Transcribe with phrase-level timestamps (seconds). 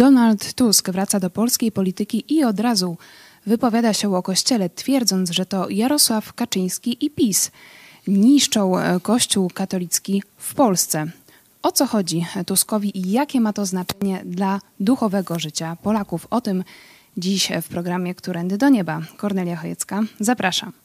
[0.00, 2.96] Donald Tusk wraca do polskiej polityki i od razu
[3.46, 7.50] wypowiada się o Kościele, twierdząc, że to Jarosław Kaczyński i PiS
[8.06, 11.06] niszczą e, Kościół katolicki w Polsce.
[11.62, 16.26] O co chodzi Tuskowi i jakie ma to znaczenie dla duchowego życia Polaków?
[16.30, 16.64] O tym
[17.16, 19.00] dziś w programie Którędy do Nieba.
[19.16, 20.79] Kornelia Chojecka, zapraszam.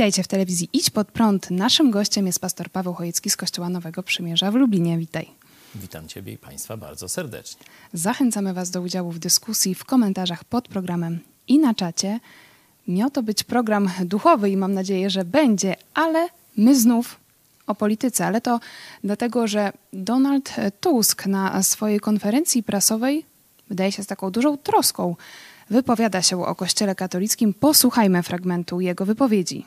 [0.00, 1.50] Witajcie w telewizji Idź Pod Prąd.
[1.50, 4.98] Naszym gościem jest pastor Paweł Chojecki z Kościoła Nowego Przymierza w Lublinie.
[4.98, 5.28] Witaj.
[5.74, 7.62] Witam Ciebie i Państwa bardzo serdecznie.
[7.92, 12.20] Zachęcamy Was do udziału w dyskusji, w komentarzach pod programem i na czacie.
[12.88, 17.20] Miał to być program duchowy i mam nadzieję, że będzie, ale my znów
[17.66, 18.60] o polityce, ale to
[19.04, 23.24] dlatego, że Donald Tusk na swojej konferencji prasowej,
[23.68, 25.16] wydaje się z taką dużą troską,
[25.70, 27.54] wypowiada się o Kościele katolickim.
[27.54, 29.66] Posłuchajmy fragmentu jego wypowiedzi.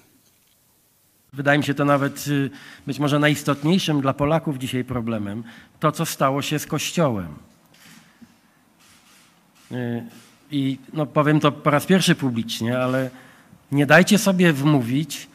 [1.33, 2.49] Wydaje mi się to nawet y,
[2.87, 5.43] być może najistotniejszym dla Polaków dzisiaj problemem,
[5.79, 7.27] to co stało się z Kościołem.
[9.71, 10.03] Y,
[10.51, 13.09] I no, powiem to po raz pierwszy publicznie, ale
[13.71, 15.29] nie dajcie sobie wmówić,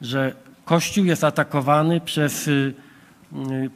[0.00, 2.74] że Kościół jest atakowany przez y,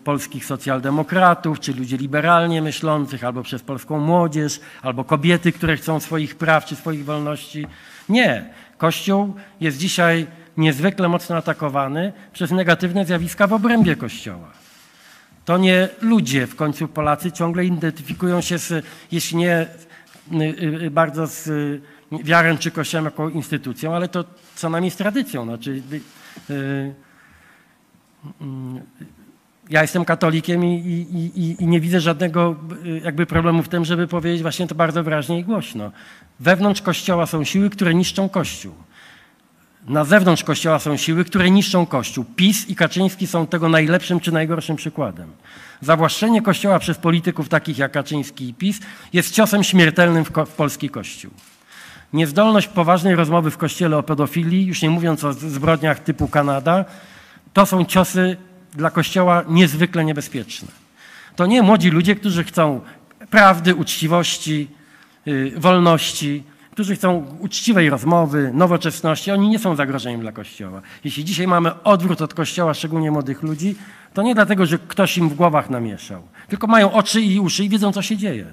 [0.04, 6.36] polskich socjaldemokratów, czy ludzi liberalnie myślących, albo przez polską młodzież, albo kobiety, które chcą swoich
[6.36, 7.66] praw czy swoich wolności.
[8.08, 8.50] Nie.
[8.78, 14.50] Kościół jest dzisiaj niezwykle mocno atakowany przez negatywne zjawiska w obrębie Kościoła.
[15.44, 19.66] To nie ludzie, w końcu Polacy ciągle identyfikują się z, jeśli nie
[20.32, 20.44] y,
[20.82, 21.80] y, bardzo z y,
[22.10, 24.24] wiarą czy Kościołem jako instytucją, ale to
[24.54, 25.44] co najmniej z tradycją.
[25.44, 25.82] Znaczy,
[29.70, 32.56] ja jestem katolikiem i, i, i, i, nie widzę żadnego
[33.04, 35.90] jakby problemu w tym, żeby powiedzieć właśnie to bardzo wyraźnie i głośno.
[36.40, 38.74] Wewnątrz Kościoła są siły, które niszczą Kościół.
[39.88, 42.24] Na zewnątrz Kościoła są siły, które niszczą Kościół.
[42.36, 45.32] PiS i Kaczyński są tego najlepszym czy najgorszym przykładem.
[45.80, 48.80] Zawłaszczenie Kościoła przez polityków takich jak Kaczyński i PiS
[49.12, 51.30] jest ciosem śmiertelnym w, w polski Kościół.
[52.12, 56.84] Niezdolność poważnej rozmowy w Kościele o pedofilii, już nie mówiąc o zbrodniach typu Kanada,
[57.52, 58.36] to są ciosy
[58.74, 60.68] dla Kościoła niezwykle niebezpieczne.
[61.36, 62.80] To nie młodzi ludzie, którzy chcą
[63.30, 64.68] prawdy, uczciwości,
[65.26, 66.42] yy, wolności,
[66.76, 70.82] którzy chcą uczciwej rozmowy, nowoczesności, oni nie są zagrożeniem dla Kościoła.
[71.04, 73.74] Jeśli dzisiaj mamy odwrót od Kościoła, szczególnie młodych ludzi,
[74.14, 77.68] to nie dlatego, że ktoś im w głowach namieszał, tylko mają oczy i uszy i
[77.68, 78.46] wiedzą, co się dzieje.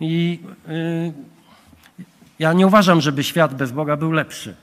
[0.00, 1.12] I yy,
[2.38, 4.54] ja nie uważam, żeby świat bez Boga był lepszy.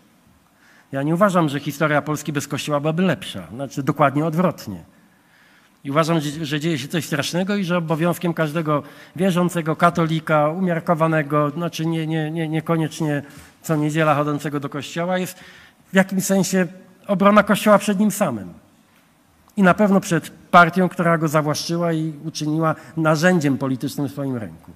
[0.92, 3.48] Ja nie uważam, że historia Polski bez Kościoła byłaby lepsza.
[3.54, 4.84] Znaczy dokładnie odwrotnie.
[5.84, 8.84] I uważam, że dzieje się coś strasznego i że obowiązkiem każdego
[9.16, 13.22] wierzącego, katolika, umiarkowanego, znaczy nie, nie, nie, niekoniecznie
[13.62, 15.40] co niedziela chodzącego do kościoła, jest
[15.92, 16.68] w jakimś sensie
[17.08, 18.54] obrona kościoła przed nim samym.
[19.58, 24.72] I na pewno przed partią, która go zawłaszczyła i uczyniła narzędziem politycznym w swoim ręku.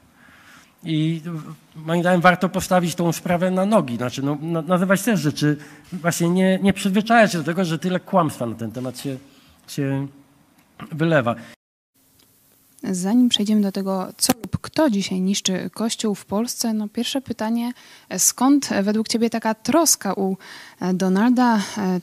[0.83, 1.21] I
[1.75, 5.57] moim zdaniem warto postawić tą sprawę na nogi, znaczy no, nazywać też rzeczy,
[5.93, 9.17] właśnie nie, nie przyzwyczajać się do tego, że tyle kłamstwa na ten temat się,
[9.67, 10.07] się
[10.91, 11.35] wylewa.
[12.91, 17.71] Zanim przejdziemy do tego, co lub kto dzisiaj niszczy Kościół w Polsce, no pierwsze pytanie,
[18.17, 20.37] skąd według Ciebie taka troska u
[20.93, 21.61] Donalda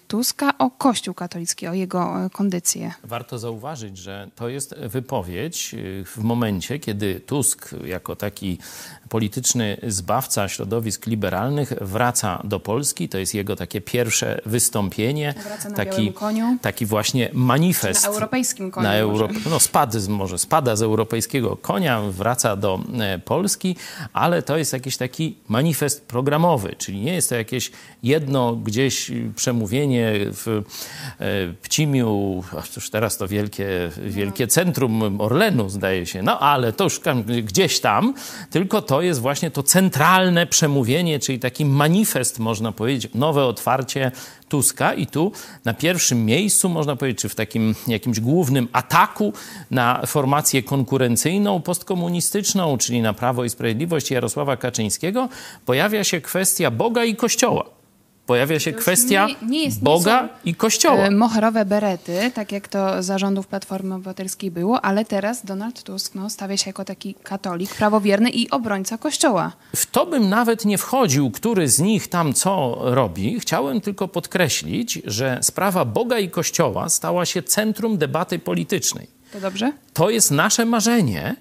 [0.09, 2.93] Tuska o Kościół katolicki, o jego kondycję?
[3.05, 5.75] Warto zauważyć, że to jest wypowiedź
[6.07, 8.59] w momencie, kiedy Tusk jako taki
[9.09, 13.09] polityczny zbawca środowisk liberalnych wraca do Polski.
[13.09, 15.35] To jest jego takie pierwsze wystąpienie.
[15.43, 16.59] Wraca na taki, koniu.
[16.63, 18.03] taki właśnie manifest.
[18.03, 18.89] Na europejskim koniu.
[18.89, 19.29] Na Euro...
[19.51, 23.77] No spadł, może spada z europejskiego konia, wraca do e, Polski,
[24.13, 27.71] ale to jest jakiś taki manifest programowy, czyli nie jest to jakieś
[28.03, 30.63] jedno gdzieś przemówienie w
[31.19, 37.01] e, Pcimiu, cóż teraz to wielkie, wielkie centrum Orlenu zdaje się, no ale to już
[37.43, 38.15] gdzieś tam,
[38.51, 44.13] tylko to jest właśnie to centralne przemówienie, czyli taki manifest, można powiedzieć, nowe otwarcie
[44.51, 45.33] Tuska i tu
[45.65, 49.33] na pierwszym miejscu, można powiedzieć, czy w takim jakimś głównym ataku
[49.71, 55.29] na formację konkurencyjną, postkomunistyczną, czyli na Prawo i Sprawiedliwość Jarosława Kaczyńskiego,
[55.67, 57.80] pojawia się kwestia Boga i Kościoła
[58.31, 61.05] pojawia się kwestia nie, nie jest, Boga i Kościoła.
[61.05, 66.31] E, moherowe berety, tak jak to zarządów Platformy Obywatelskiej było, ale teraz Donald Tusk no,
[66.31, 69.53] stawia się jako taki katolik, prawowierny i obrońca Kościoła.
[69.77, 73.41] W to bym nawet nie wchodził, który z nich tam co robi.
[73.41, 79.07] Chciałem tylko podkreślić, że sprawa Boga i Kościoła stała się centrum debaty politycznej.
[79.33, 79.73] To dobrze?
[79.93, 81.37] To jest nasze marzenie,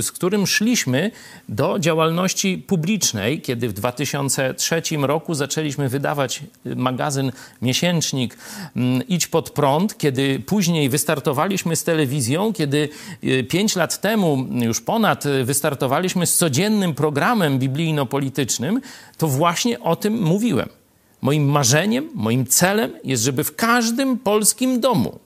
[0.00, 1.10] z którym szliśmy
[1.48, 6.42] do działalności publicznej, kiedy w 2003 roku zaczęliśmy wydawać
[6.76, 7.32] magazyn,
[7.62, 8.38] miesięcznik
[8.76, 12.88] mm, Idź pod prąd, kiedy później wystartowaliśmy z telewizją, kiedy
[13.24, 18.80] y, pięć lat temu, już ponad, y, wystartowaliśmy z codziennym programem biblijno-politycznym,
[19.18, 20.68] to właśnie o tym mówiłem.
[21.22, 25.18] Moim marzeniem, moim celem jest, żeby w każdym polskim domu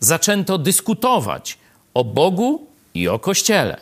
[0.00, 1.58] zaczęto dyskutować
[1.94, 2.65] o Bogu
[2.96, 3.76] i o Kościele.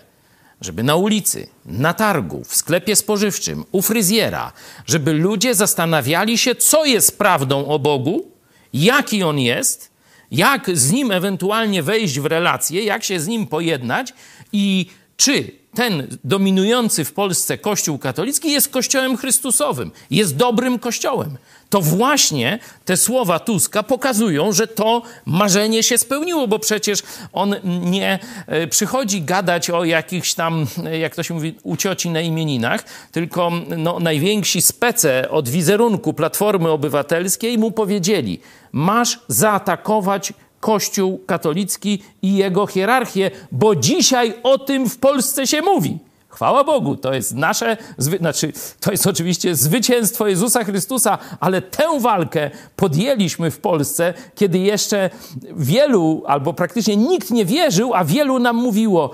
[0.60, 4.52] Żeby na ulicy, na targu, w sklepie spożywczym, u fryzjera,
[4.86, 8.30] żeby ludzie zastanawiali się, co jest prawdą o Bogu,
[8.72, 9.90] jaki on jest,
[10.30, 14.12] jak z nim ewentualnie wejść w relacje, jak się z nim pojednać
[14.52, 14.86] i
[15.16, 21.36] czy ten dominujący w Polsce Kościół katolicki jest Kościołem Chrystusowym, jest dobrym Kościołem.
[21.74, 28.18] To właśnie te słowa Tuska pokazują, że to marzenie się spełniło, bo przecież on nie
[28.46, 32.84] e, przychodzi gadać o jakichś tam, e, jak to się mówi, u cioci na imieninach,
[33.12, 38.40] tylko no, najwięksi spece od wizerunku Platformy Obywatelskiej mu powiedzieli,
[38.72, 45.98] masz zaatakować Kościół katolicki i jego hierarchię, bo dzisiaj o tym w Polsce się mówi.
[46.34, 52.50] Chwała Bogu, to jest nasze, znaczy, to jest oczywiście zwycięstwo Jezusa Chrystusa, ale tę walkę
[52.76, 55.10] podjęliśmy w Polsce, kiedy jeszcze
[55.56, 59.10] wielu, albo praktycznie nikt nie wierzył, a wielu nam mówiło: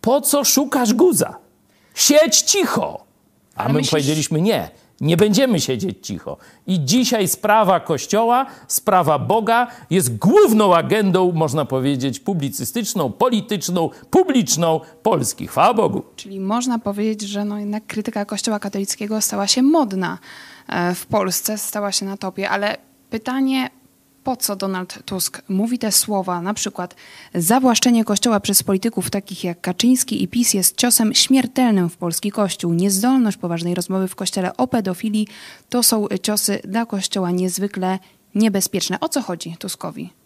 [0.00, 1.36] Po co szukasz guza?
[1.94, 3.04] Siedź cicho!
[3.54, 3.90] A my myślisz...
[3.90, 4.70] powiedzieliśmy nie.
[5.00, 6.36] Nie będziemy siedzieć cicho.
[6.66, 15.46] I dzisiaj sprawa Kościoła, sprawa Boga jest główną agendą, można powiedzieć, publicystyczną, polityczną, publiczną Polski.
[15.46, 16.02] Chwała Bogu.
[16.16, 20.18] Czyli można powiedzieć, że no jednak krytyka Kościoła katolickiego stała się modna
[20.68, 22.76] e, w Polsce, stała się na topie, ale
[23.10, 23.70] pytanie,
[24.24, 26.94] po co Donald Tusk mówi te słowa, na przykład
[27.34, 32.72] zawłaszczenie kościoła przez polityków takich jak Kaczyński i PiS jest ciosem śmiertelnym w polski kościół.
[32.72, 35.26] Niezdolność poważnej rozmowy w kościele o pedofilii
[35.68, 37.98] to są ciosy dla kościoła niezwykle
[38.34, 39.00] niebezpieczne.
[39.00, 40.19] O co chodzi Tuskowi?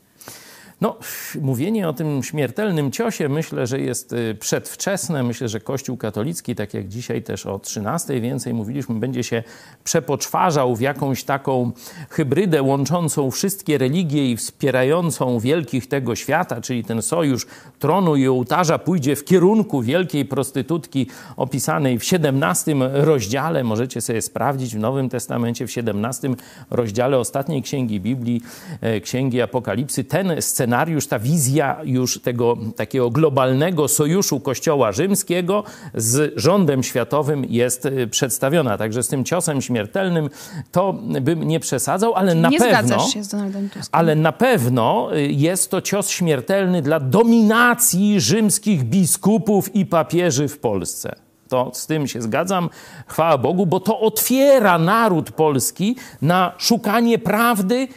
[0.81, 0.97] No,
[1.41, 5.23] mówienie o tym śmiertelnym ciosie myślę, że jest y, przedwczesne.
[5.23, 9.43] Myślę, że Kościół katolicki, tak jak dzisiaj też o 13 więcej mówiliśmy, będzie się
[9.85, 11.73] przepoczwarzał w jakąś taką
[12.11, 17.47] hybrydę łączącą wszystkie religie i wspierającą wielkich tego świata, czyli ten sojusz
[17.79, 21.07] tronu i ołtarza pójdzie w kierunku wielkiej prostytutki
[21.37, 23.65] opisanej w 17 rozdziale.
[23.65, 26.35] Możecie sobie sprawdzić w Nowym Testamencie, w 17
[26.71, 28.43] rozdziale ostatniej księgi Biblii,
[28.81, 30.05] e, księgi Apokalipsy.
[30.05, 35.65] Ten scenariusz scenariusz, ta wizja już tego takiego globalnego sojuszu Kościoła Rzymskiego
[35.95, 38.79] z rządem światowym jest y, przedstawiona.
[38.79, 40.31] Także z tym ciosem śmiertelnym
[40.73, 42.99] to bym nie przesadzał, ale na nie pewno.
[42.99, 43.89] Się z Donaldem Tuskiem.
[43.93, 50.59] Ale na pewno y, jest to cios śmiertelny dla dominacji rzymskich biskupów i papieży w
[50.59, 51.17] Polsce.
[51.49, 52.71] To z tym się zgadzam,
[53.07, 57.89] chwała Bogu, bo to otwiera naród polski na szukanie prawdy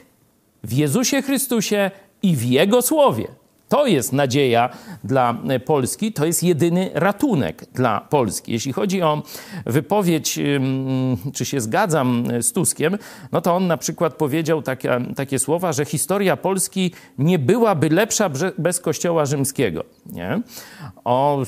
[0.63, 1.91] w Jezusie Chrystusie
[2.27, 3.27] i w Jego słowie.
[3.69, 4.69] To jest nadzieja
[5.03, 8.51] dla Polski, to jest jedyny ratunek dla Polski.
[8.51, 9.23] Jeśli chodzi o
[9.65, 10.39] wypowiedź,
[11.33, 12.97] czy się zgadzam z Tuskiem,
[13.31, 18.29] no to on na przykład powiedział takie, takie słowa, że historia Polski nie byłaby lepsza
[18.57, 19.83] bez Kościoła Rzymskiego.
[20.05, 20.41] Nie?
[21.05, 21.43] O,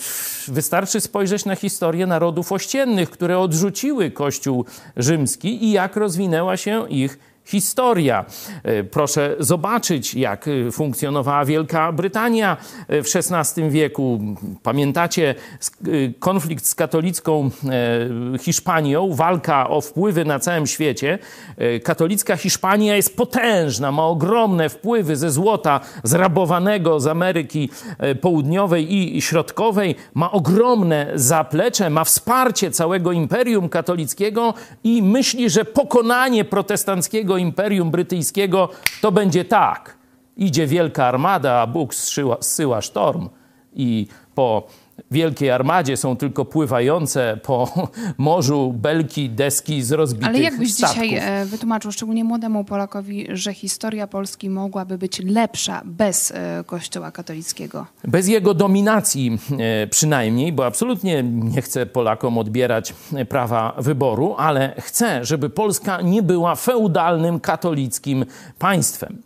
[0.48, 4.66] wystarczy spojrzeć na historię narodów ościennych, które odrzuciły Kościół
[4.98, 7.20] Rzymski i jak rozwinęła się ich
[7.50, 8.26] historia.
[8.64, 14.20] E, proszę zobaczyć, jak e, funkcjonowała Wielka Brytania e, w XVI wieku.
[14.64, 15.36] Pamiętacie
[16.20, 17.50] konflikt z katolicką
[18.40, 21.20] Hiszpanią, walka o wpływy na całym świecie.
[21.84, 27.70] Katolicka Hiszpania jest potężna, ma ogromne wpływy ze złota zrabowanego z Ameryki
[28.22, 34.54] Południowej i Środkowej, ma ogromne zaplecze, ma wsparcie całego imperium katolickiego
[34.84, 38.70] i myśli, że pokonanie protestanckiego Imperium Brytyjskiego,
[39.02, 39.98] to będzie tak.
[40.38, 43.30] Idzie wielka armada, a Bóg zsyła, zsyła sztorm
[43.74, 44.68] i po
[45.12, 51.04] wielkiej armadzie są tylko pływające po morzu belki, deski z rozbitych Ale jakbyś statków.
[51.04, 57.12] dzisiaj e, wytłumaczył, szczególnie młodemu Polakowi, że historia Polski mogłaby być lepsza bez e, Kościoła
[57.12, 57.86] katolickiego?
[58.04, 62.94] Bez jego dominacji e, przynajmniej, bo absolutnie nie chcę Polakom odbierać
[63.30, 68.26] prawa wyboru, ale chcę, żeby Polska nie była feudalnym katolickim
[68.60, 69.22] państwem.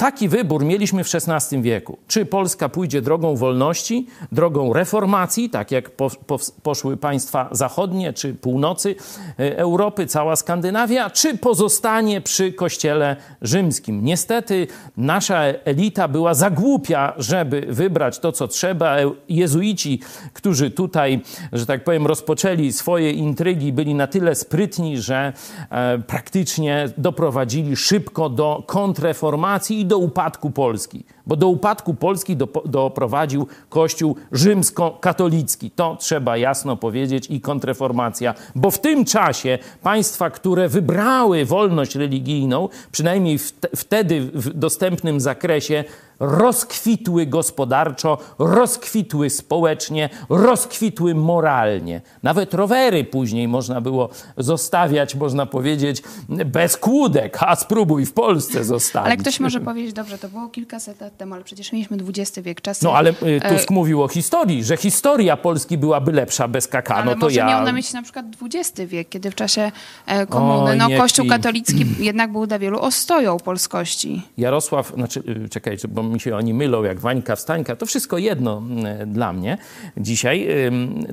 [0.00, 1.98] Taki wybór mieliśmy w XVI wieku.
[2.08, 8.34] Czy Polska pójdzie drogą wolności, drogą reformacji, tak jak po, po, poszły państwa zachodnie czy
[8.34, 8.94] północy
[9.38, 14.04] e, Europy, cała Skandynawia, czy pozostanie przy kościele rzymskim.
[14.04, 14.66] Niestety
[14.96, 18.98] nasza elita była za głupia, żeby wybrać to, co trzeba.
[18.98, 20.00] E, jezuici,
[20.32, 21.20] którzy tutaj,
[21.52, 25.32] że tak powiem, rozpoczęli swoje intrygi, byli na tyle sprytni, że
[25.70, 31.04] e, praktycznie doprowadzili szybko do kontreformacji i do upadku Polski.
[31.26, 35.70] Bo do upadku Polski doprowadził Kościół rzymskokatolicki.
[35.70, 38.34] To trzeba jasno powiedzieć i kontreformacja.
[38.54, 43.38] Bo w tym czasie państwa, które wybrały wolność religijną, przynajmniej
[43.76, 45.84] wtedy w dostępnym zakresie,
[46.20, 52.00] rozkwitły gospodarczo, rozkwitły społecznie, rozkwitły moralnie.
[52.22, 59.06] Nawet rowery później można było zostawiać, można powiedzieć, bez kłódek, a spróbuj w Polsce zostawić.
[59.06, 62.60] Ale ktoś może powiedzieć, dobrze, to było kilkaset lat temu, ale przecież mieliśmy XX wiek,
[62.60, 62.84] czasy...
[62.84, 63.74] No ale y, Tusk e...
[63.74, 67.46] mówił o historii, że historia Polski byłaby lepsza bez KK, ale no to może ja...
[67.46, 69.72] miał na myśli na przykład XX wiek, kiedy w czasie
[70.06, 74.22] e, komuny, o, no Kościół katolicki jednak był dla wielu ostoją polskości.
[74.38, 78.58] Jarosław, znaczy, y, czekajcie, bo mi się oni mylą, jak Wańka, Wstańka, to wszystko jedno
[78.58, 79.58] mm, dla mnie.
[79.96, 80.48] Dzisiaj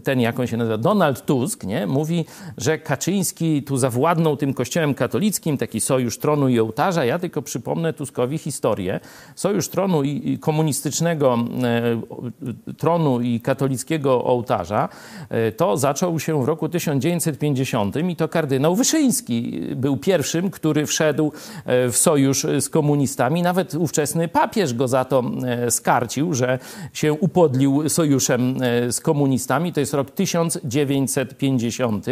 [0.04, 2.26] ten, jak on się nazywa, Donald Tusk, nie, mówi,
[2.58, 7.06] że Kaczyński tu zawładnął tym kościołem katolickim, taki sojusz tronu i ołtarza.
[7.06, 9.00] Ja tylko przypomnę Tuskowi historię.
[9.36, 14.90] Sojusz tronu i komunistycznego e, tronu i katolickiego ołtarza
[15.30, 21.32] e, to zaczął się w roku 1950 i to kardynał Wyszyński był pierwszym, który wszedł
[21.66, 23.42] e, w sojusz z komunistami.
[23.42, 26.60] Nawet ówczesny papież go za to E, skarcił, że
[26.94, 29.74] się upodlił sojuszem e, z komunistami.
[29.74, 32.06] To jest rok 1950.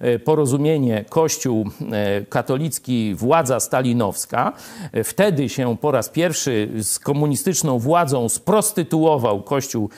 [0.00, 1.70] E, porozumienie Kościół
[2.28, 4.52] katolicki, władza stalinowska.
[5.04, 9.90] Wtedy się po raz pierwszy z komunistyczną władzą sprostytuował Kościół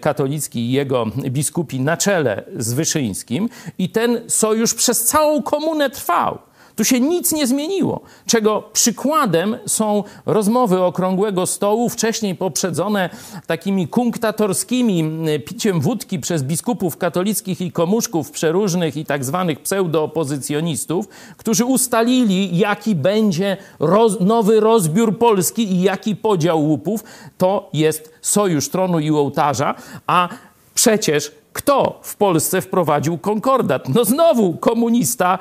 [0.00, 6.38] katolicki i jego biskupi na czele z Wyszyńskim i ten sojusz przez całą komunę trwał.
[6.76, 13.10] Tu się nic nie zmieniło, czego przykładem są rozmowy okrągłego stołu, wcześniej poprzedzone
[13.46, 15.10] takimi kunktatorskimi
[15.46, 22.94] piciem wódki przez biskupów katolickich i komuszków przeróżnych i tak zwanych pseudoopozycjonistów, którzy ustalili, jaki
[22.94, 27.04] będzie roz, nowy rozbiór Polski i jaki podział łupów.
[27.38, 29.74] To jest sojusz tronu i ołtarza,
[30.06, 30.28] a
[30.74, 33.88] przecież kto w Polsce wprowadził konkordat?
[33.88, 35.38] No znowu komunista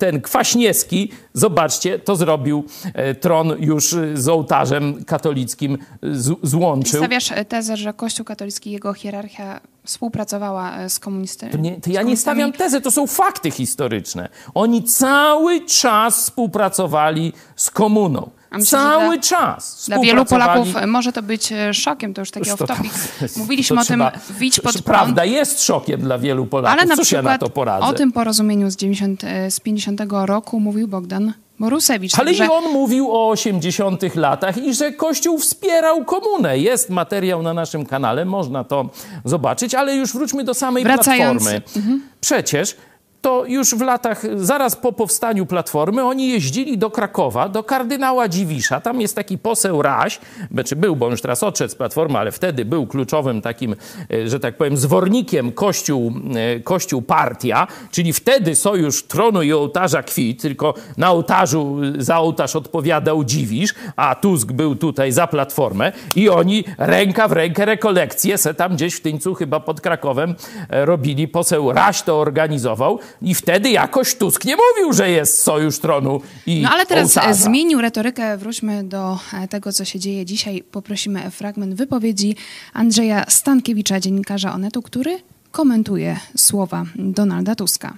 [0.00, 2.64] ten Kwaśniewski, zobaczcie, to zrobił
[2.94, 7.00] e, tron już z ołtarzem katolickim z, złączył.
[7.00, 11.52] Stawiasz e, tezę, że Kościół katolicki jego hierarchia współpracowała e, z komunistami?
[11.52, 14.28] To, nie, to ja nie stawiam tezy, to są fakty historyczne.
[14.54, 18.30] Oni cały czas współpracowali z komuną.
[18.52, 19.84] Myślę, Cały dla, czas.
[19.86, 22.90] Dla wielu Polaków może to być szokiem, to już taki off-topic.
[23.38, 24.84] Mówiliśmy to o trzeba, tym wić pod prąd.
[24.84, 26.78] Prawda jest szokiem dla wielu Polaków.
[26.78, 27.86] Ale na Cóż przykład ja na to poradzę?
[27.86, 32.18] o tym porozumieniu z, 90, z 50 roku mówił Bogdan Borusewicz.
[32.18, 32.46] Ale także...
[32.46, 36.58] i on mówił o 80 latach i że Kościół wspierał komunę.
[36.58, 38.90] Jest materiał na naszym kanale, można to
[39.24, 41.42] zobaczyć, ale już wróćmy do samej Wracając...
[41.42, 41.76] platformy.
[41.76, 42.02] Mhm.
[42.20, 42.76] Przecież
[43.20, 48.80] to już w latach, zaraz po powstaniu Platformy, oni jeździli do Krakowa, do kardynała Dziwisza.
[48.80, 50.20] Tam jest taki poseł Raś,
[50.52, 53.76] znaczy był, bo on już teraz odszedł z Platformy, ale wtedy był kluczowym takim,
[54.12, 60.02] e, że tak powiem, zwornikiem Kościół, e, Kościół Partia, czyli wtedy sojusz tronu i ołtarza
[60.02, 65.92] kwit, tylko na ołtarzu, e, za ołtarz odpowiadał Dziwisz, a Tusk był tutaj za Platformę
[66.16, 70.34] i oni ręka w rękę rekolekcje se tam gdzieś w Tyńcu, chyba pod Krakowem
[70.68, 71.28] robili.
[71.28, 76.60] Poseł Raś to organizował i wtedy jakoś Tusk nie mówił, że jest sojusz tronu i
[76.62, 77.34] No ale teraz ołtarza.
[77.34, 78.36] zmienił retorykę.
[78.36, 80.62] Wróćmy do e, tego, co się dzieje dzisiaj.
[80.72, 82.36] Poprosimy fragment wypowiedzi
[82.72, 85.18] Andrzeja Stankiewicza, dziennikarza Onetu, który
[85.50, 87.94] komentuje słowa Donalda Tuska.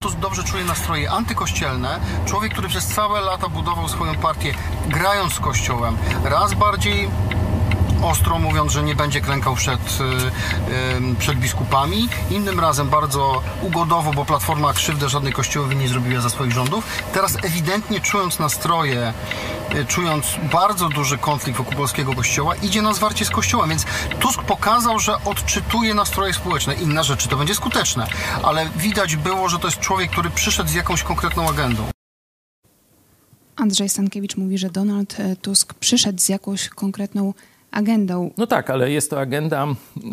[0.00, 2.00] Tusk dobrze czuje nastroje antykościelne.
[2.26, 4.54] Człowiek, który przez całe lata budował swoją partię
[4.88, 5.96] grając z Kościołem.
[6.24, 7.08] Raz bardziej
[8.04, 12.08] ostro mówiąc, że nie będzie klękał przed, y, przed biskupami.
[12.30, 16.84] Innym razem bardzo ugodowo, bo Platforma krzywdę żadnej kościołowi nie zrobiła za swoich rządów.
[17.12, 19.12] Teraz ewidentnie czując nastroje,
[19.74, 23.84] y, czując bardzo duży konflikt wokół polskiego kościoła, idzie na zwarcie z kościołem, więc
[24.20, 26.74] Tusk pokazał, że odczytuje nastroje społeczne.
[26.74, 28.06] Inna rzecz, czy to będzie skuteczne,
[28.42, 31.84] ale widać było, że to jest człowiek, który przyszedł z jakąś konkretną agendą.
[33.56, 37.53] Andrzej Stankiewicz mówi, że Donald e, Tusk przyszedł z jakąś konkretną agendą.
[38.36, 39.66] No tak, ale jest to agenda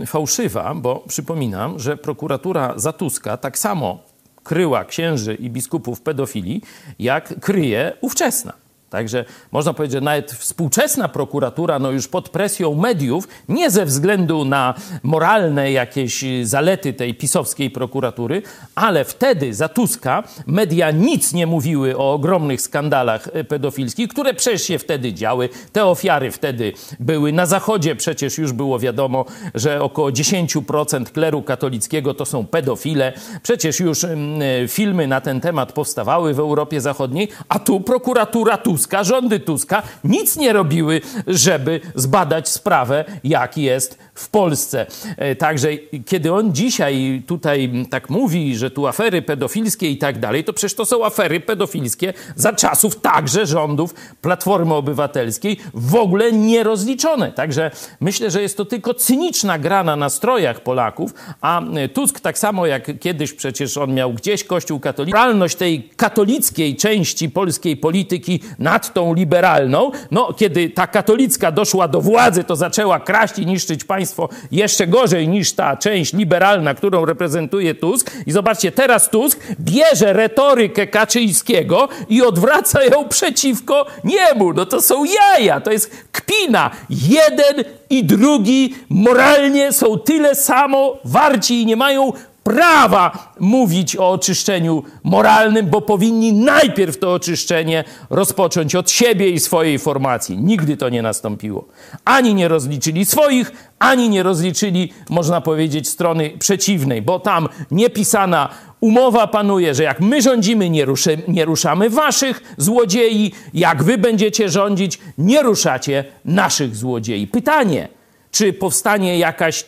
[0.05, 3.99] fałszywa, bo przypominam, że prokuratura za Tuska tak samo
[4.43, 6.61] kryła księży i biskupów pedofilii,
[6.99, 8.53] jak kryje ówczesna.
[8.91, 14.45] Także można powiedzieć, że nawet współczesna prokuratura, no już pod presją mediów, nie ze względu
[14.45, 18.41] na moralne jakieś zalety tej pisowskiej prokuratury,
[18.75, 24.79] ale wtedy za Tuska media nic nie mówiły o ogromnych skandalach pedofilskich, które przecież się
[24.79, 25.50] wtedy działy.
[25.71, 27.31] Te ofiary wtedy były.
[27.31, 33.13] Na Zachodzie przecież już było wiadomo, że około 10% kleru katolickiego to są pedofile.
[33.43, 38.80] Przecież już mm, filmy na ten temat powstawały w Europie Zachodniej, a tu prokuratura Tuska,
[39.03, 44.85] rządy Tuska nic nie robiły, żeby zbadać sprawę, jak jest w Polsce.
[45.17, 45.69] E, także
[46.05, 50.75] kiedy on dzisiaj tutaj tak mówi, że tu afery pedofilskie i tak dalej, to przecież
[50.75, 57.31] to są afery pedofilskie za czasów także rządów Platformy Obywatelskiej w ogóle nierozliczone.
[57.31, 61.61] Także myślę, że jest to tylko cyniczna gra na nastrojach Polaków, a
[61.93, 67.29] Tusk tak samo jak kiedyś przecież on miał gdzieś Kościół katolicki, moralność tej katolickiej części
[67.29, 73.39] polskiej polityki nad tą liberalną, no kiedy ta katolicka doszła do władzy, to zaczęła kraść
[73.39, 78.11] i niszczyć państwo państwo jeszcze gorzej niż ta część liberalna, którą reprezentuje Tusk.
[78.25, 84.53] I zobaczcie, teraz Tusk bierze retorykę Kaczyńskiego i odwraca ją przeciwko niemu.
[84.53, 86.71] No to są jaja, to jest kpina.
[86.89, 92.13] Jeden i drugi moralnie są tyle samo warci i nie mają
[92.43, 99.79] prawa mówić o oczyszczeniu moralnym, bo powinni najpierw to oczyszczenie rozpocząć od siebie i swojej
[99.79, 100.38] formacji.
[100.38, 101.67] Nigdy to nie nastąpiło.
[102.05, 109.27] Ani nie rozliczyli swoich, ani nie rozliczyli, można powiedzieć, strony przeciwnej, bo tam niepisana umowa
[109.27, 115.00] panuje, że jak my rządzimy, nie, ruszy, nie ruszamy waszych złodziei, jak wy będziecie rządzić,
[115.17, 117.27] nie ruszacie naszych złodziei.
[117.27, 117.87] Pytanie,
[118.31, 119.65] czy powstanie jakaś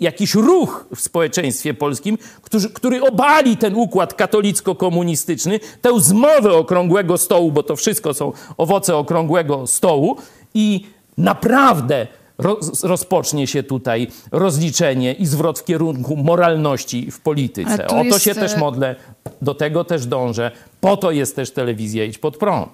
[0.00, 7.52] jakiś ruch w społeczeństwie polskim, który, który obali ten układ katolicko-komunistyczny, tę zmowę okrągłego stołu,
[7.52, 10.16] bo to wszystko są owoce okrągłego stołu
[10.54, 10.86] i
[11.18, 12.06] naprawdę
[12.38, 17.86] roz, rozpocznie się tutaj rozliczenie i zwrot w kierunku moralności w polityce.
[17.86, 18.22] O to jest...
[18.22, 18.96] się też e, modlę,
[19.42, 20.50] do tego też dążę.
[20.80, 22.68] Po to jest też telewizja Idź Pod Prąd.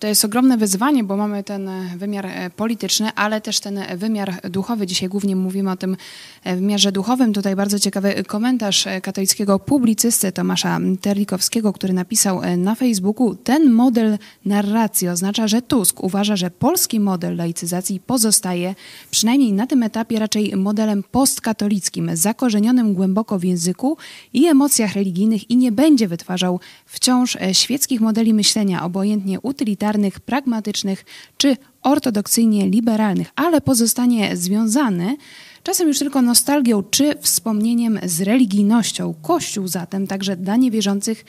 [0.00, 3.80] E, to jest ogromne wyzwanie, bo mamy ten e, wymiar e, polityczny, ale też ten
[3.96, 4.86] wymiar duchowy.
[4.86, 5.96] Dzisiaj głównie mówimy o tym
[6.44, 7.32] wymiarze duchowym.
[7.32, 15.08] Tutaj bardzo ciekawy komentarz katolickiego publicysty Tomasza Terlikowskiego, który napisał na Facebooku: Ten model narracji
[15.08, 18.74] oznacza, że Tusk uważa, że polski model laicyzacji pozostaje,
[19.10, 23.96] przynajmniej na tym etapie, raczej modelem postkatolickim, zakorzenionym głęboko w języku
[24.32, 29.89] i emocjach religijnych i nie będzie wytwarzał wciąż świeckich modeli myślenia, obojętnie utylitarnych
[30.20, 31.04] pragmatycznych
[31.36, 35.16] czy ortodoksyjnie liberalnych, ale pozostanie związany
[35.62, 39.14] czasem już tylko nostalgią czy wspomnieniem z religijnością.
[39.22, 41.24] Kościół zatem także dla niewierzących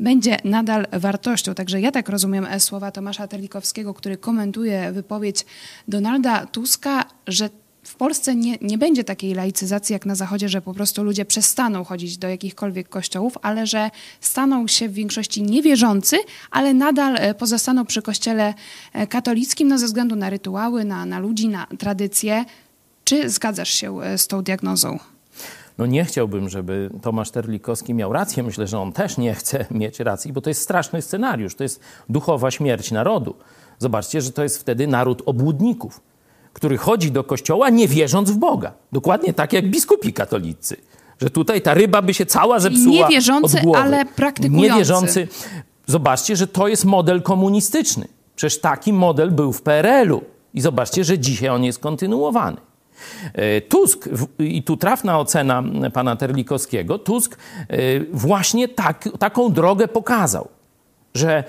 [0.00, 1.54] będzie nadal wartością.
[1.54, 5.46] Także ja tak rozumiem słowa Tomasza Terlikowskiego, który komentuje wypowiedź
[5.88, 7.50] Donalda Tuska, że
[7.84, 11.84] w Polsce nie, nie będzie takiej laicyzacji jak na Zachodzie, że po prostu ludzie przestaną
[11.84, 16.16] chodzić do jakichkolwiek kościołów, ale że staną się w większości niewierzący,
[16.50, 18.54] ale nadal e, pozostaną przy kościele
[18.92, 22.44] e, katolickim no, ze względu na rytuały, na, na ludzi, na tradycje.
[23.04, 24.98] Czy zgadzasz się e, z tą diagnozą?
[25.78, 28.42] No nie chciałbym, żeby Tomasz Terlikowski miał rację.
[28.42, 31.54] Myślę, że on też nie chce mieć racji, bo to jest straszny scenariusz.
[31.54, 33.34] To jest duchowa śmierć narodu.
[33.78, 36.00] Zobaczcie, że to jest wtedy naród obłudników
[36.54, 38.72] który chodzi do kościoła nie wierząc w Boga.
[38.92, 40.76] Dokładnie tak jak biskupi katolicy.
[41.20, 43.78] Że tutaj ta ryba by się cała zepsuła Niewierzący, od głowy.
[43.80, 44.68] ale praktykujący.
[44.68, 45.28] Niewierzący.
[45.86, 48.08] Zobaczcie, że to jest model komunistyczny.
[48.36, 50.22] Przecież taki model był w PRL-u.
[50.54, 52.56] I zobaczcie, że dzisiaj on jest kontynuowany.
[53.32, 55.62] E, Tusk, i tu trafna ocena
[55.92, 57.36] pana Terlikowskiego, Tusk
[57.68, 57.76] e,
[58.12, 60.48] właśnie tak, taką drogę pokazał,
[61.14, 61.44] że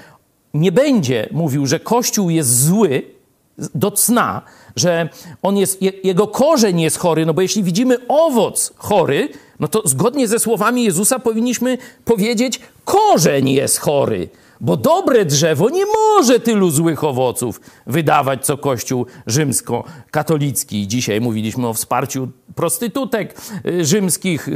[0.53, 3.14] nie będzie mówił, że Kościół jest zły
[3.57, 4.41] do cna,
[4.75, 5.09] że
[5.41, 10.27] on jest, jego korzeń jest chory, no bo jeśli widzimy owoc chory, no to zgodnie
[10.27, 14.29] ze słowami Jezusa powinniśmy powiedzieć, korzeń jest chory.
[14.61, 20.87] Bo dobre drzewo nie może tylu złych owoców wydawać, co Kościół rzymsko-katolicki.
[20.87, 24.49] Dzisiaj mówiliśmy o wsparciu prostytutek y, rzymskich.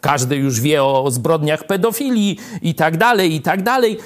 [0.00, 3.98] Każdy już wie o zbrodniach pedofilii i tak dalej, i tak dalej.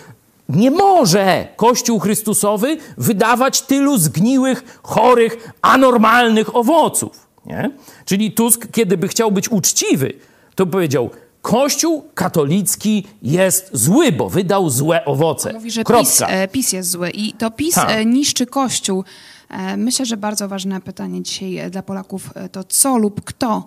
[0.48, 7.26] Nie może Kościół Chrystusowy wydawać tylu zgniłych, chorych, anormalnych owoców.
[7.46, 7.70] Nie?
[8.04, 10.12] Czyli Tusk, kiedy by chciał być uczciwy,
[10.54, 11.10] to powiedział:
[11.42, 15.52] Kościół katolicki jest zły, bo wydał złe owoce.
[15.52, 17.86] Mówi, że PiS, e, PiS, jest zły i to PiS ha.
[17.86, 19.04] E, niszczy Kościół.
[19.50, 23.66] E, myślę, że bardzo ważne pytanie dzisiaj dla Polaków to co lub kto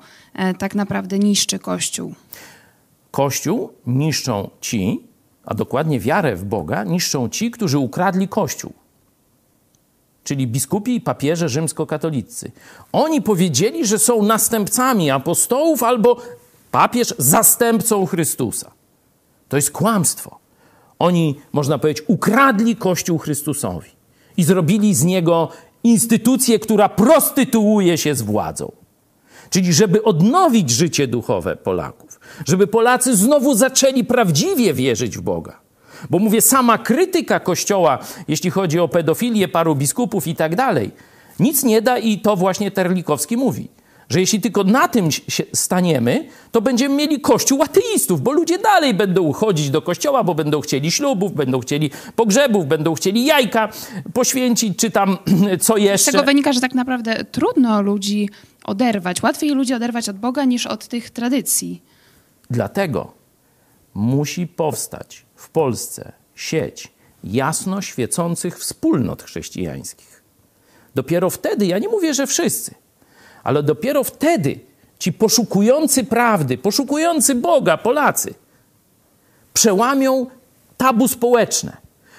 [0.57, 2.13] tak naprawdę niszczy Kościół.
[3.11, 5.03] Kościół niszczą ci,
[5.45, 8.73] a dokładnie wiarę w Boga, niszczą ci, którzy ukradli Kościół.
[10.23, 12.51] Czyli biskupi i papieże rzymskokatolicy.
[12.91, 16.17] Oni powiedzieli, że są następcami apostołów albo
[16.71, 18.71] papież zastępcą Chrystusa.
[19.49, 20.39] To jest kłamstwo.
[20.99, 23.89] Oni, można powiedzieć, ukradli Kościół Chrystusowi
[24.37, 25.49] i zrobili z niego
[25.83, 28.71] instytucję, która prostytuuje się z władzą.
[29.49, 35.59] Czyli, żeby odnowić życie duchowe Polaków, żeby Polacy znowu zaczęli prawdziwie wierzyć w Boga.
[36.09, 40.91] Bo mówię, sama krytyka Kościoła, jeśli chodzi o pedofilię paru biskupów i tak dalej,
[41.39, 43.67] nic nie da i to właśnie Terlikowski mówi
[44.09, 45.09] że jeśli tylko na tym
[45.53, 50.61] staniemy, to będziemy mieli kościół ateistów, bo ludzie dalej będą chodzić do kościoła, bo będą
[50.61, 53.69] chcieli ślubów, będą chcieli pogrzebów, będą chcieli jajka
[54.13, 55.17] poświęcić, czy tam
[55.61, 56.11] co jeszcze.
[56.11, 58.29] Z tego wynika, że tak naprawdę trudno ludzi
[58.63, 59.23] oderwać.
[59.23, 61.81] Łatwiej ludzi oderwać od Boga niż od tych tradycji.
[62.49, 63.13] Dlatego
[63.93, 66.91] musi powstać w Polsce sieć
[67.23, 70.23] jasno świecących wspólnot chrześcijańskich.
[70.95, 72.75] Dopiero wtedy, ja nie mówię, że wszyscy,
[73.45, 74.59] ale dopiero wtedy
[74.99, 78.33] ci poszukujący prawdy, poszukujący Boga Polacy
[79.53, 80.27] przełamią
[80.77, 81.77] tabu społeczne.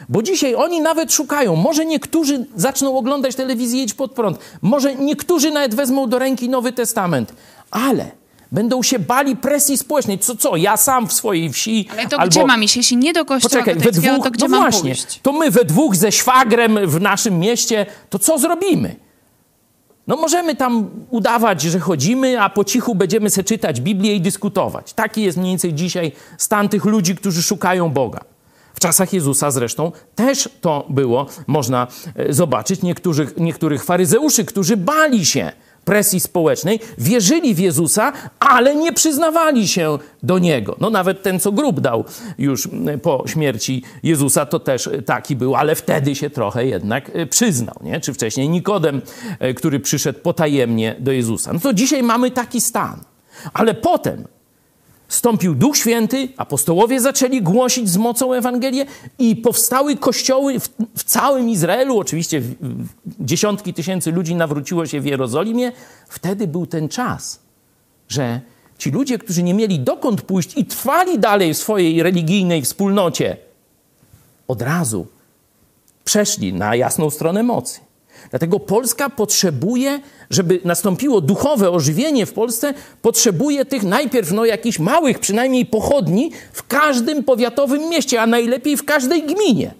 [0.08, 1.56] Bo dzisiaj oni nawet szukają.
[1.56, 4.38] Może niektórzy zaczną oglądać telewizję Idź Pod Prąd.
[4.62, 7.34] Może niektórzy nawet wezmą do ręki Nowy Testament.
[7.70, 8.10] Ale
[8.52, 10.18] będą się bali presji społecznej.
[10.18, 10.56] Co, co?
[10.56, 11.88] Ja sam w swojej wsi...
[11.92, 12.30] Ale to albo...
[12.30, 12.76] gdzie mam iść?
[12.76, 15.20] Jeśli nie do kościoła Poczekaj, we dwóch, to gdzie no mam właśnie, pójść?
[15.22, 19.05] To my we dwóch ze szwagrem w naszym mieście, to co zrobimy?
[20.06, 24.92] No możemy tam udawać, że chodzimy, a po cichu będziemy sobie czytać Biblię i dyskutować.
[24.92, 28.20] Taki jest mniej więcej dzisiaj stan tych ludzi, którzy szukają Boga.
[28.74, 35.26] W czasach Jezusa zresztą też to było, można e, zobaczyć, niektórych, niektórych faryzeuszy, którzy bali
[35.26, 35.52] się
[35.86, 40.76] presji społecznej, wierzyli w Jezusa, ale nie przyznawali się do Niego.
[40.80, 42.04] No nawet ten, co grób dał
[42.38, 42.68] już
[43.02, 48.00] po śmierci Jezusa, to też taki był, ale wtedy się trochę jednak e, przyznał, nie?
[48.00, 49.02] Czy wcześniej Nikodem,
[49.38, 51.52] e, który przyszedł potajemnie do Jezusa.
[51.52, 53.00] No to dzisiaj mamy taki stan.
[53.52, 54.24] Ale potem
[55.08, 58.86] Stąpił Duch Święty, apostołowie zaczęli głosić z mocą Ewangelię
[59.18, 61.98] i powstały kościoły w, w, całym Izraelu.
[61.98, 62.42] Oczywiście
[63.20, 65.72] dziesiątki tysięcy ludzi nawróciło się w Jerozolimie.
[66.08, 67.40] Wtedy był ten czas,
[68.08, 68.40] że
[68.78, 73.36] ci ludzie, którzy nie mieli dokąd pójść i trwali dalej w swojej religijnej wspólnocie,
[74.48, 75.06] od razu
[76.04, 77.85] przeszli na jasną stronę mocy.
[78.30, 85.18] Dlatego Polska potrzebuje, żeby nastąpiło duchowe ożywienie w Polsce, potrzebuje tych najpierw no, jakichś małych
[85.18, 89.74] przynajmniej pochodni w każdym powiatowym mieście, a najlepiej w każdej gminie.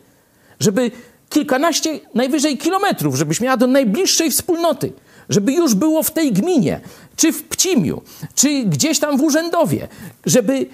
[0.60, 0.90] Żeby
[1.28, 4.92] kilkanaście, najwyżej kilometrów, żebyś miała do najbliższej wspólnoty,
[5.28, 6.80] żeby już było w tej gminie,
[7.16, 8.02] czy w Pcimiu,
[8.34, 9.88] czy gdzieś tam w Urzędowie,
[10.26, 10.66] żeby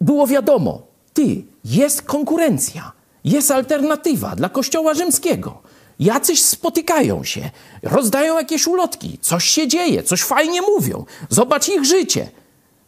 [0.00, 0.82] było wiadomo,
[1.14, 2.92] ty, jest konkurencja,
[3.24, 5.69] jest alternatywa dla Kościoła Rzymskiego
[6.00, 7.50] Jacyś spotykają się,
[7.82, 11.04] rozdają jakieś ulotki, coś się dzieje, coś fajnie mówią.
[11.28, 12.28] Zobacz ich życie.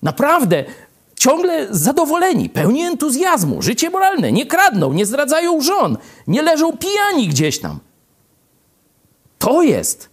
[0.03, 0.64] Naprawdę
[1.16, 7.61] ciągle zadowoleni, pełni entuzjazmu, życie moralne, nie kradną, nie zdradzają żon, nie leżą pijani gdzieś
[7.61, 7.79] tam.
[9.38, 10.11] To jest,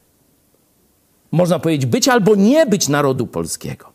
[1.32, 3.89] można powiedzieć, być albo nie być narodu polskiego.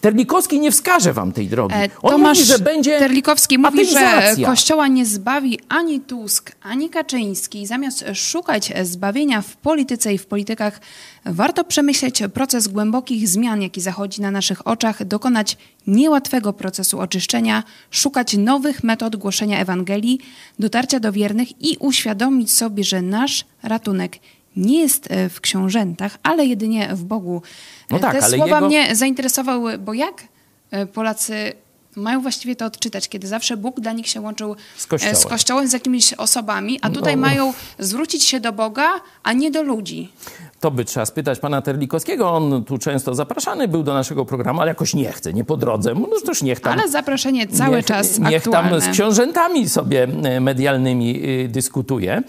[0.00, 1.74] Terlikowski nie wskaże wam tej drogi.
[1.74, 6.90] E, On Tomasz mówi, że będzie Terlikowski mówi, że Kościoła nie zbawi ani Tusk, ani
[6.90, 7.66] Kaczyński.
[7.66, 10.80] Zamiast szukać zbawienia w polityce i w politykach,
[11.24, 15.56] warto przemyśleć proces głębokich zmian, jaki zachodzi na naszych oczach, dokonać
[15.86, 20.18] niełatwego procesu oczyszczenia, szukać nowych metod głoszenia Ewangelii,
[20.58, 24.16] dotarcia do wiernych i uświadomić sobie, że nasz ratunek
[24.58, 27.42] nie jest e, w książętach, ale jedynie w Bogu.
[27.90, 28.66] No e, tak, Te słowa jego...
[28.66, 30.24] mnie zainteresowały, bo jak
[30.70, 31.52] e, Polacy
[31.98, 35.68] mają właściwie to odczytać, kiedy zawsze Bóg dla nich się łączył z kościołem, z, kościołem,
[35.68, 37.22] z jakimiś osobami, a tutaj no.
[37.22, 38.88] mają zwrócić się do Boga,
[39.22, 40.12] a nie do ludzi.
[40.60, 42.30] To by trzeba spytać pana Terlikowskiego.
[42.30, 45.94] On tu często zapraszany był do naszego programu, ale jakoś nie chce, nie po drodze.
[45.94, 46.78] No też niech tam...
[46.78, 48.70] Ale zaproszenie cały niech, czas Niech aktualne.
[48.70, 52.22] tam z książętami sobie e, medialnymi y, dyskutuje.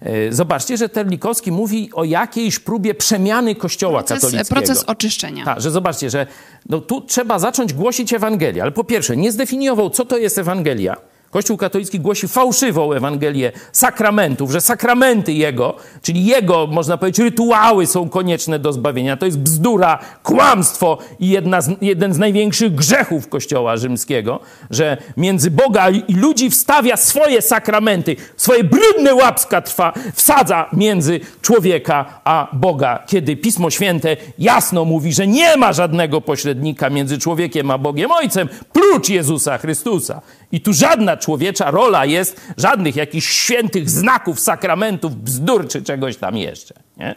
[0.00, 4.60] E, zobaczcie, że Terlikowski mówi o jakiejś próbie przemiany Kościoła proces, katolickiego.
[4.60, 5.44] Proces oczyszczenia.
[5.44, 6.26] Tak, że zobaczcie, że
[6.68, 8.62] no, tu trzeba zacząć głosić Ewangelię.
[8.62, 10.96] Ale po pierwsze, nie zdefiniował, co to jest Ewangelia.
[11.34, 18.08] Kościół katolicki głosi fałszywą Ewangelię sakramentów, że sakramenty Jego, czyli Jego, można powiedzieć, rytuały są
[18.08, 19.16] konieczne do zbawienia.
[19.16, 25.90] To jest bzdura, kłamstwo i z, jeden z największych grzechów Kościoła rzymskiego, że między Boga
[25.90, 33.36] i ludzi wstawia swoje sakramenty, swoje brudne łapska trwa, wsadza między człowieka a Boga, kiedy
[33.36, 39.08] Pismo Święte jasno mówi, że nie ma żadnego pośrednika między człowiekiem a Bogiem Ojcem, prócz
[39.08, 40.20] Jezusa Chrystusa.
[40.52, 46.36] I tu żadna człowiecza rola jest, żadnych jakichś świętych znaków, sakramentów, bzdur czy czegoś tam
[46.36, 46.74] jeszcze.
[46.96, 47.14] Nie?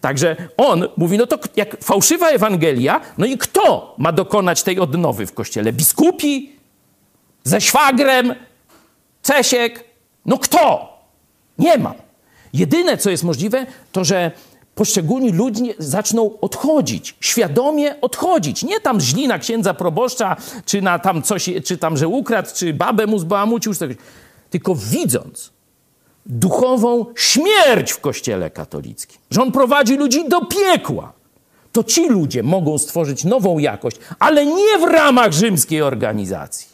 [0.00, 5.26] Także on mówi, no to jak fałszywa Ewangelia, no i kto ma dokonać tej odnowy
[5.26, 5.72] w kościele?
[5.72, 6.52] Biskupi?
[7.44, 8.34] Ze szwagrem?
[9.22, 9.84] Cesiek?
[10.26, 10.92] No kto?
[11.58, 11.94] Nie ma.
[12.52, 14.30] Jedyne, co jest możliwe, to że
[14.74, 18.62] poszczególni ludzie zaczną odchodzić, świadomie odchodzić.
[18.62, 22.74] Nie tam źli na księdza proboszcza, czy na tam coś, czy tam, że ukradł, czy
[22.74, 23.72] babę mu zbałamucił,
[24.50, 25.52] tylko widząc
[26.26, 31.12] duchową śmierć w kościele katolickim, że on prowadzi ludzi do piekła,
[31.72, 36.68] to ci ludzie mogą stworzyć nową jakość, ale nie w ramach rzymskiej organizacji,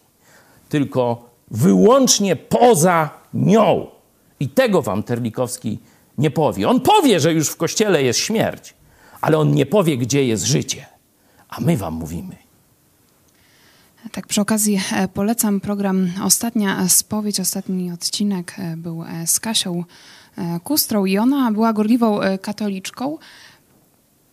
[0.68, 3.86] tylko wyłącznie poza nią.
[4.40, 5.78] I tego wam Terlikowski
[6.20, 6.68] nie powie.
[6.68, 8.74] On powie, że już w kościele jest śmierć,
[9.20, 10.87] ale on nie powie, gdzie jest życie.
[11.48, 12.37] A my wam mówimy.
[14.12, 17.40] Tak, przy okazji e, polecam program Ostatnia Spowiedź.
[17.40, 19.85] Ostatni odcinek e, był e, z Kasią
[20.64, 23.18] Kustrą i ona była gorliwą katoliczką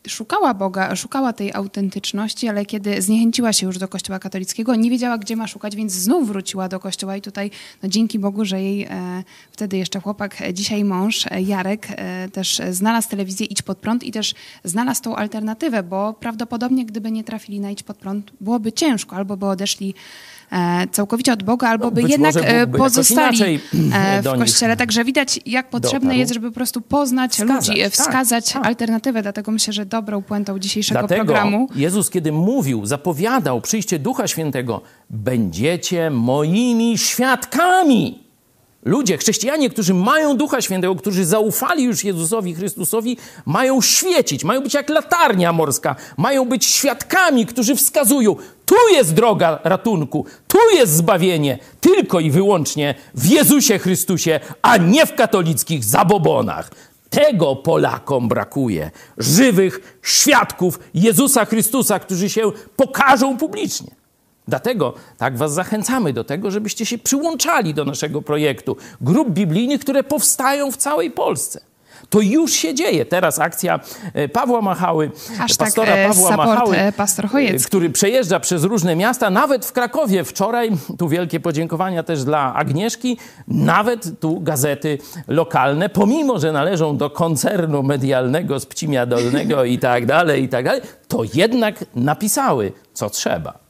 [0.10, 5.17] szukała Boga, szukała tej autentyczności, ale kiedy zniechęciła się już do Kościoła katolickiego, nie wiedziała,
[5.17, 7.52] gdzie ma szukać, więc znów wróciła do Kościoła i tutaj
[7.84, 12.30] no, dzięki Bogu, że jej e, wtedy jeszcze chłopak, e, dzisiaj mąż, e, Jarek, e,
[12.30, 17.24] też znalazł telewizję Idź Pod Prąd i też znalazł tą alternatywę, bo prawdopodobnie gdyby nie
[17.24, 19.93] trafili na Idź Pod Prąd, byłoby ciężko, albo by odeszli
[20.91, 23.60] całkowicie od Boga, albo no, by jednak e, pozostali
[23.93, 24.77] e, w Kościele.
[24.77, 26.19] Także widać, jak potrzebne dotarł.
[26.19, 28.65] jest, żeby po prostu poznać wskazać, ludzi, wskazać tak, tak.
[28.65, 29.21] alternatywę.
[29.21, 31.67] Dlatego myślę, że dobrą puentą dzisiejszego Dlatego programu...
[31.75, 38.26] Jezus, kiedy mówił, zapowiadał przyjście Ducha Świętego, będziecie moimi świadkami.
[38.85, 44.73] Ludzie, chrześcijanie, którzy mają Ducha Świętego, którzy zaufali już Jezusowi Chrystusowi, mają świecić, mają być
[44.73, 48.35] jak latarnia morska, mają być świadkami, którzy wskazują,
[48.65, 55.05] tu jest droga ratunku, tu jest zbawienie, tylko i wyłącznie w Jezusie Chrystusie, a nie
[55.05, 56.71] w katolickich zabobonach.
[57.09, 58.91] Tego Polakom brakuje.
[59.17, 63.91] Żywych świadków Jezusa Chrystusa, którzy się pokażą publicznie.
[64.47, 70.03] Dlatego tak Was zachęcamy do tego, żebyście się przyłączali do naszego projektu grup biblijnych, które
[70.03, 71.62] powstają w całej Polsce.
[72.10, 73.05] To już się dzieje.
[73.05, 73.79] Teraz akcja
[74.13, 77.29] e, Pawła Machały, Hashtag pastora e, Pawła Machały, e, pastor
[77.65, 83.17] który przejeżdża przez różne miasta, nawet w Krakowie wczoraj, tu wielkie podziękowania też dla Agnieszki,
[83.47, 90.05] nawet tu gazety lokalne, pomimo, że należą do koncernu medialnego z Pcimia Dolnego i tak
[90.05, 93.66] dalej, i tak dalej, to jednak napisały, co trzeba.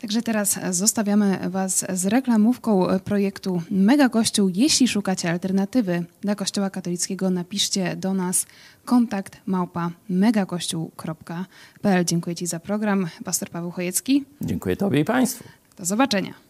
[0.00, 4.50] Także teraz zostawiamy Was z reklamówką projektu Mega Kościół.
[4.54, 8.46] Jeśli szukacie alternatywy dla Kościoła katolickiego, napiszcie do nas
[8.84, 12.04] kontakt małpa megakościół.pl.
[12.04, 13.08] Dziękuję Ci za program.
[13.24, 14.24] Pastor Paweł Chojecki.
[14.40, 15.44] Dziękuję Tobie i Państwu.
[15.76, 16.49] Do zobaczenia.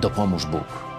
[0.00, 0.89] Tak nam dopomóż Bóg.